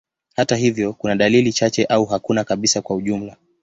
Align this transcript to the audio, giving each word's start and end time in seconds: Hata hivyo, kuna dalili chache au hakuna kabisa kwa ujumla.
Hata 0.35 0.55
hivyo, 0.55 0.93
kuna 0.93 1.15
dalili 1.15 1.53
chache 1.53 1.85
au 1.85 2.05
hakuna 2.05 2.43
kabisa 2.43 2.81
kwa 2.81 2.95
ujumla. 2.95 3.37